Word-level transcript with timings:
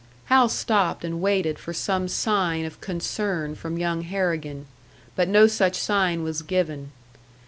Hal 0.33 0.49
stopped 0.49 1.03
and 1.05 1.21
waited 1.21 1.59
for 1.59 1.73
some 1.73 2.07
sign 2.07 2.65
of 2.65 2.81
concern 2.81 3.53
from 3.53 3.77
young 3.77 4.01
Harrigan. 4.01 4.65
But 5.15 5.27
no 5.27 5.45
such 5.45 5.75
sign 5.75 6.23
was 6.23 6.41
given. 6.41 6.91